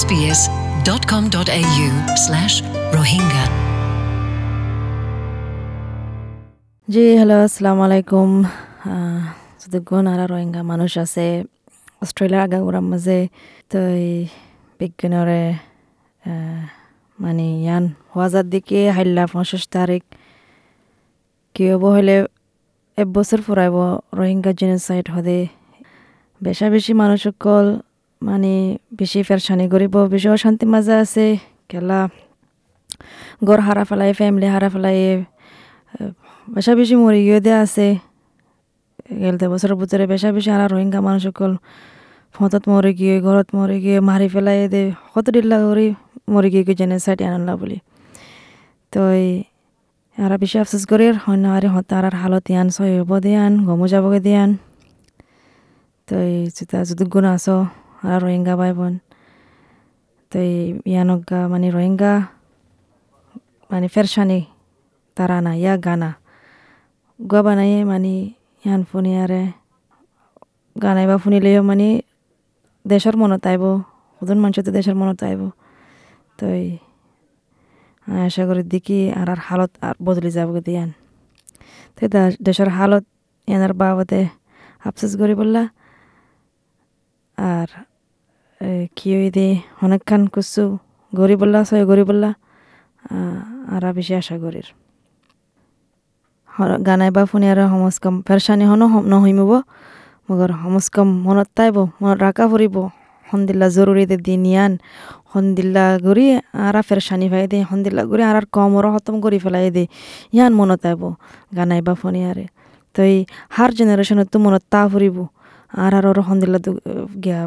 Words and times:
sbs.com.au 0.00 1.88
slash 2.24 2.54
rohingya. 2.96 3.44
জি 6.92 7.04
hello 7.18 7.36
আসসালামু 7.46 7.82
আলাইকুম 7.88 8.30
যদি 9.62 9.78
গুণ 9.88 10.04
আর 10.12 10.20
রোহিঙ্গা 10.32 10.62
মানুষ 10.72 10.92
আছে, 11.04 11.26
অস্ট্রেলিয়ার 12.04 12.42
আগাগুড়ার 12.46 12.84
মাঝে, 12.90 13.18
তো 13.70 13.78
এই 14.02 14.12
বিজ্ঞানরে 14.80 15.42
মানে 17.18 17.46
ইয়ান 17.64 17.84
হওয়াজার 18.12 18.46
দিকে 18.52 18.80
হাইল্লা 18.96 19.24
পঞ্চাশ 19.32 19.62
তারিখ, 19.74 20.02
কি 21.54 21.64
হব 21.72 21.84
হলে 21.96 22.16
এক 22.98 23.08
বছর 23.16 23.38
ফুরাইব 23.46 23.76
রোহিঙ্গা 24.18 24.52
জেনোসাইড 24.60 25.06
হদে 25.14 25.40
বেশা 26.40 26.66
বেশি 26.74 26.92
মানুষ 27.02 27.20
সকল 27.26 27.64
মানে 28.22 28.52
বেশি 28.98 29.20
ফেরসানি 29.28 29.66
করিব, 29.72 29.94
বেশি 30.14 30.28
অশান্তি 30.34 30.64
মাজা 30.74 30.94
আছে 31.04 31.26
খেলা 31.70 32.00
গড় 33.48 33.62
হারা 33.66 33.82
ফেলাই 33.88 34.10
ফ্যামিলি 34.18 34.48
হারা 34.54 34.68
ফেলাই 34.74 34.98
বেশা 36.54 36.72
বেশি 36.80 36.94
মরি 37.02 37.20
গিয়ে 37.26 37.40
দেয়া 37.46 37.58
আছে। 37.66 37.86
গেলতে 39.22 39.44
বছরের 39.52 39.76
ভিতরে 39.80 40.04
বেশা 40.12 40.28
বেশি 40.36 40.48
আর 40.54 40.62
রোহিঙ্গা 40.74 41.00
মানুষ 41.06 41.22
সকল 41.28 41.52
ফতত 42.34 42.64
মরে 42.72 42.92
গিয়ে, 42.98 43.14
ঘরত 43.26 43.48
মরে 43.56 43.76
গিয়ে, 43.84 43.98
মারি 44.08 44.28
ফেলাই 44.34 44.58
দে, 44.74 44.82
কত 45.14 45.26
দিল্লা 45.36 45.56
করে 45.64 45.86
মরে 46.32 46.48
গিয়ে 46.52 46.74
জেনে 46.78 46.96
সাইড 47.04 47.20
আনলা 47.36 47.54
বলি। 47.60 47.78
তো 48.92 49.00
আর 50.18 50.32
বেশি 50.42 50.56
আফসোস 50.62 50.82
করে 50.90 51.06
অন্য 51.30 51.44
আর 51.56 51.64
হতার 51.74 52.04
আর 52.08 52.14
হালত 52.22 52.46
ইয়ান 52.52 52.68
সহ 52.74 52.86
হব 53.00 53.10
দিয়ান 53.24 53.52
গমু 53.66 53.86
যাবগে 53.92 54.20
দিয়ান। 54.26 54.50
তো 56.08 56.14
যদি 56.88 57.04
গুণ 57.14 57.26
আস 57.34 57.46
রোহিঙ্গা 58.22 58.54
ভাই 58.60 58.72
বোন। 58.78 58.94
তো 60.32 60.38
এই 60.48 60.54
ইয়ানগা 60.90 61.40
মানে 61.52 61.68
রোহিঙ্গা 61.76 62.12
মানে 63.70 63.86
ফেরসানি 63.94 64.40
তারা 65.16 65.36
না, 65.46 65.52
ইয়া 65.62 65.74
গানা। 65.86 66.10
গুয়া 67.20 67.40
বানাইয়ে 67.46 67.80
মানে 67.90 68.14
ইয়ান 68.64 68.80
ফুনি 68.88 69.12
আরে 69.22 69.42
গানাইবা 70.76 71.16
ফুনিলেও 71.22 71.62
মানে 71.70 71.88
দেশের 72.84 73.14
মনত 73.22 73.44
আইব 73.50 73.64
সদন 74.16 74.38
তো 74.66 74.70
দেশের 74.78 74.96
মনত 75.00 75.20
আইব। 75.28 75.42
তো 76.38 76.46
আশা 78.26 78.42
করি 78.48 78.62
দেখি 78.72 78.98
আর 79.20 79.28
আর 79.34 79.40
হালত 79.46 79.72
আর 79.86 79.94
বদলে 80.06 80.30
যাব 80.36 80.50
দিয়ান 80.66 80.90
তো 81.96 82.00
দেশের 82.46 82.70
হালত 82.76 83.04
ইয়ানার 83.48 83.72
বাবদে 83.80 84.20
আফসোস 84.88 85.12
করি 85.20 85.34
বললা। 85.40 85.62
আর 87.38 87.68
কি 88.96 89.08
দে 89.36 89.46
অনেকখান 89.84 90.22
কুসু 90.34 90.64
গরি 91.12 91.34
বললা 91.40 91.58
সয় 91.68 91.84
গরি 91.90 92.04
বললা 92.10 92.30
আর 93.74 93.84
বেশি 93.96 94.12
আশা 94.20 94.36
করির। 94.44 94.68
গানাই 96.86 97.10
বা 97.16 97.22
ফুনি 97.30 97.46
আর 97.52 97.60
সমস্কম 97.74 98.14
ফেরসানি 98.26 98.64
হনো 98.70 98.86
নহইমিব, 99.12 99.52
মগর 100.28 100.50
সমস্কম 100.64 101.08
মনত 101.26 101.48
তাইব, 101.56 101.76
মনত 102.02 102.18
রাখা 102.26 102.44
ফুরিব। 102.50 102.76
সন্দিল্লা 103.30 103.66
জরুরি 103.76 104.04
দে 104.10 104.16
দিন 104.26 104.42
ইয়ান 104.52 104.72
সন্দিল্লা 105.32 105.84
গরি 106.06 106.26
আর 106.66 106.76
ফেরসানি 106.88 107.26
ভাই 107.32 107.44
দে 107.52 107.58
সন্দিল্লা 107.70 108.02
আর 108.30 108.44
কম 108.54 108.70
ওর 108.78 108.86
খতম 108.94 109.14
করি 109.24 109.38
ফেলাই 109.44 109.66
দে, 109.76 109.84
ইয়ান 110.36 110.52
মনত 110.60 110.82
আইব 110.90 111.02
গানাই 111.56 111.80
বা 111.86 111.92
ফোনি 112.00 112.20
আরে। 112.30 112.46
তো 112.94 113.00
এই 113.10 113.16
হার 113.56 113.70
জেনারেশনত 113.78 114.28
তো 114.32 114.38
মনত 114.44 114.62
তা 114.72 114.80
ফুরিব, 114.92 115.16
আর 115.82 115.92
আর 115.98 116.04
ওর 116.10 116.18
সন্দিল্লা 116.28 116.58
গিয়া 117.24 117.40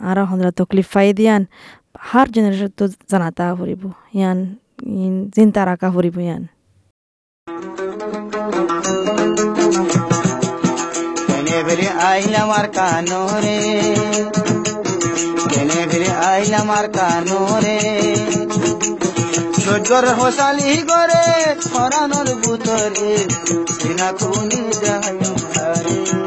আর 0.00 0.18
সন্দিল্লা 0.28 0.54
তকলিফ 0.56 0.86
পাই 0.94 1.08
দিয়ান 1.12 1.42
হার 2.00 2.26
জেনারেশন 2.34 2.70
তো 2.78 2.84
জানাতা 3.10 3.44
ফুরিব 3.58 3.82
ইয়ান 4.14 4.38
চিন্তা 5.34 5.60
রাখা 5.64 5.88
ফুরিব 5.90 6.16
ইয়ান 6.18 6.42
কেনে 11.26 11.58
আইলাম 12.04 12.50
আর 12.58 12.66
কানো 12.68 13.22
রে 13.44 13.58
কেনে 15.50 15.80
ফিরে 15.90 16.10
আইলাম 16.24 16.68
আর 16.70 16.86
কানো 16.88 17.40
রে 17.64 17.78
সজ্জর 19.64 20.04
হোসালি 20.18 20.70
করে 20.90 21.24
ফরানোর 21.72 22.28
বুতরে 22.42 23.10
সিনা 23.74 24.08
কুনি 24.18 24.62
যায় 24.80 26.23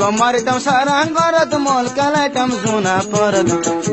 গমারিতাম 0.00 0.58
সারাঙ্গরত 0.66 1.52
মল 1.66 1.86
কালাইতাম 1.98 2.50
জোনা 2.62 2.96
পরত 3.12 3.48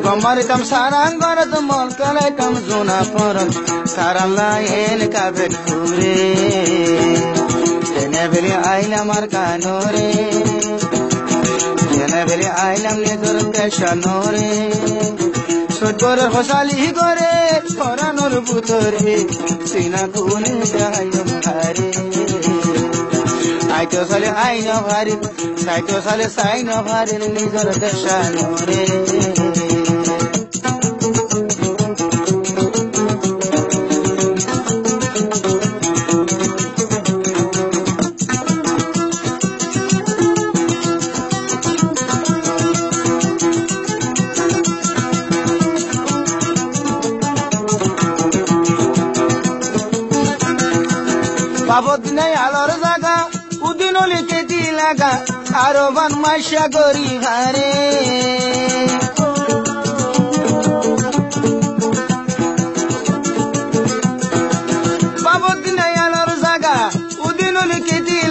গমারিতাম 0.06 0.62
সারাঙ্গরত 0.72 1.54
মল 1.70 1.90
কালাইতাম 2.00 2.54
জোনা 2.68 3.00
পরত 3.14 3.52
সারাল্লা 3.94 4.50
এল 4.82 5.02
কাবেট 5.14 5.54
ফুরে 5.64 6.20
বেলে 8.32 8.54
আইলাম 8.72 9.10
আর 9.18 9.26
কানোরে 9.34 10.10
বেলে 12.30 12.48
আইলাম 12.66 12.98
নিজর 13.04 13.38
কেশানোরে 13.54 14.50
সজ্জর 15.78 16.20
হসালি 16.34 16.80
করে 16.98 17.32
ফরানোর 17.78 18.34
বুতরে। 18.48 19.16
সিনা 19.70 20.04
কুনে 20.14 20.54
যাইম 20.74 21.30
হারে 21.46 21.90
আইতো 23.76 24.00
সালে 24.10 24.30
আইন 24.46 24.68
ভারি 24.88 25.16
সাইতো 25.64 25.96
সালে 26.02 26.26
সাইন 26.38 26.70
ভারি 26.88 27.16
নিজর 27.36 27.68
দেশানোরে 27.82 28.82
বাবদ 51.70 52.04
নাই 52.18 52.32
আলোর 52.46 52.72
জাগা 54.10 54.16
উদিনলি 54.16 54.20
কেটি 54.28 54.60
লাগা? 54.72 55.12
আরও 55.54 55.92
বান 55.92 56.12
মাসা 56.24 56.68
গরি 56.76 57.10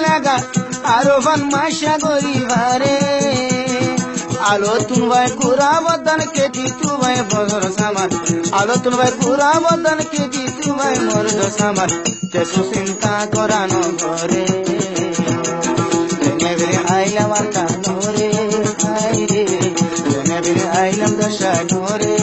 লাগা? 0.05 0.37
আরও 0.85 1.17
বান 1.21 1.41
মাসা 1.43 1.99
গরি 2.03 2.37
হারে। 2.45 2.97
আলো 4.51 4.79
তুনবাই 4.89 5.27
কুরা 5.31 5.73
বদন 5.81 6.21
কেটি 6.35 6.65
তুবাই 6.83 7.17
বজর 7.31 7.65
সামান 7.79 8.11
আলো 8.53 8.75
তুনবাই 8.85 9.11
কুরা 9.21 9.53
বদন 9.61 9.99
কেটি 10.13 10.43
তুবাই 10.63 10.95
মরদ 10.99 11.41
সামান 11.59 11.89
কেসু 12.33 12.63
চিন্তা 12.75 13.27
করানো 13.35 13.83
ঘরে। 13.99 14.47
আইলাম 17.07 17.33
আর 17.33 17.47
কানোরে 17.55 18.31
আইরে 18.95 19.45
নেবরে 20.29 20.65
আইলাম 20.79 21.13
দশা 21.19 21.53
নোরে 21.71 22.17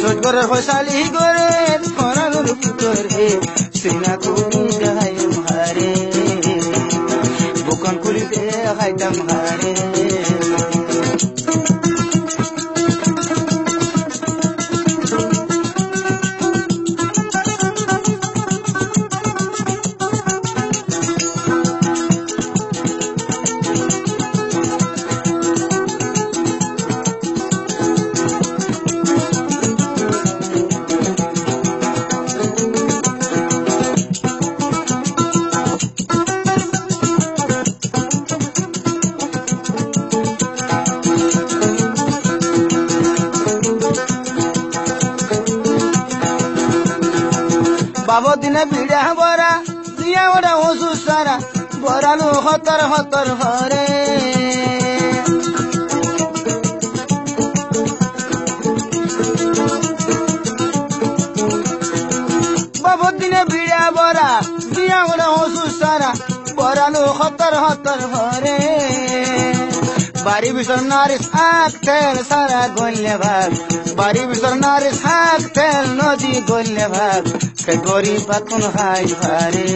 সোজ 0.00 0.16
করে 0.24 0.42
ফসালি 0.50 0.98
করে 1.14 1.48
ফরানোর 1.96 2.48
ভিতরে 2.60 3.26
সিনা 3.78 4.12
তুমি 4.22 4.64
গাই 4.82 5.14
মারে। 5.36 5.92
বুকন 7.66 7.94
খুলিতে 8.02 8.42
হাইতাম 8.78 9.16
হারে। 9.28 9.97
দিনে 48.48 48.64
ভিড়া 48.72 49.02
বরা 49.18 49.52
দিয়া 49.98 50.24
ওরা 50.34 50.52
ওষুধ 50.60 50.96
সারা 51.04 51.36
বরালু 51.82 52.28
হতর 52.44 52.80
হতর 52.92 53.28
হরে 53.40 53.86
দিনে 63.18 63.42
ভিড়া 63.52 63.84
বরা 63.96 64.30
দিয়া 64.68 65.00
ওরা 65.04 65.26
ওষুধ 65.34 65.70
সারা 65.80 66.10
বরালু 66.58 67.04
হতর 67.18 67.54
হতর 67.64 68.00
হরে 68.12 68.58
বাড়ি 70.24 70.50
বিসর 70.56 70.80
নারিস 70.90 71.24
আখ 71.46 71.72
তেল 71.86 72.16
সারা 72.30 72.62
গল্লে 72.76 73.14
ভাগ 73.22 73.50
বাড়ি 73.98 74.22
বিসর 74.28 74.54
নারিস 74.64 74.98
আখ 75.18 75.40
তেল 75.56 75.84
নদী 75.98 76.32
গল্লে 76.50 76.86
ভাগ 76.96 77.24
সে 77.68 77.76
গরিব 77.76 78.20
পাতুন 78.26 78.62
হাই 78.62 79.04
ভারে 79.20 79.68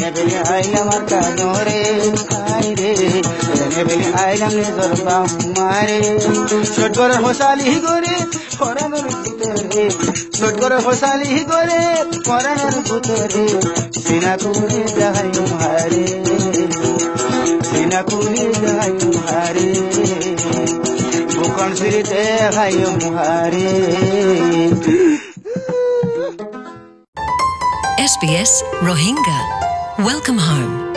নেবেলি 0.00 0.36
আইলাম 0.52 0.88
আর 0.88 1.02
কানোরে 1.10 1.82
হাই 2.30 2.68
রে। 2.74 2.92
নেবেলি 3.76 4.06
আইলাম 4.22 4.52
নিজর 4.54 4.92
বাহুমারে 5.04 6.00
ছোট 6.76 6.98
করে 6.98 7.16
হোসালি 7.16 7.70
করে 7.86 8.14
ফরানোর 8.58 9.06
ভিতরে। 9.14 9.84
ছোট 10.38 10.54
করে 10.60 10.76
হোসালি 10.76 11.30
করে 11.50 11.80
ফরানোর 12.26 12.76
ভিতরে। 12.88 13.44
সিনা 14.00 14.34
করে 14.42 14.80
যাই 14.98 15.28
হারে 15.60 16.06
সিনা 17.68 18.00
কুলি 18.02 18.44
যাই 18.62 18.92
মুহারে 19.02 19.68
বুকন 21.36 21.70
সিরিতে 21.74 22.24
খাই 22.54 22.74
মুহারে 23.02 23.68
SBS 28.04 28.52
Rohingya. 28.84 29.40
Welcome 29.96 30.36
home. 30.36 30.93